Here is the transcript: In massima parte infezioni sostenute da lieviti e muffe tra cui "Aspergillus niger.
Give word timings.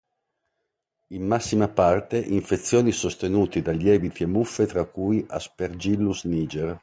In 1.09 1.27
massima 1.27 1.67
parte 1.67 2.17
infezioni 2.17 2.91
sostenute 2.91 3.61
da 3.61 3.71
lieviti 3.71 4.23
e 4.23 4.25
muffe 4.25 4.65
tra 4.65 4.83
cui 4.85 5.23
"Aspergillus 5.29 6.23
niger. 6.23 6.79